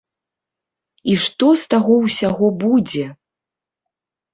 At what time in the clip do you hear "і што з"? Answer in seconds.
1.13-1.69